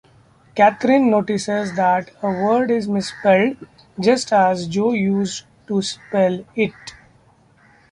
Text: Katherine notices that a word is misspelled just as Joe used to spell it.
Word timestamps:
Katherine 0.55 1.11
notices 1.11 1.75
that 1.75 2.09
a 2.23 2.27
word 2.27 2.71
is 2.71 2.87
misspelled 2.87 3.57
just 3.99 4.33
as 4.33 4.67
Joe 4.67 4.93
used 4.93 5.43
to 5.67 5.83
spell 5.83 6.43
it. 6.55 6.95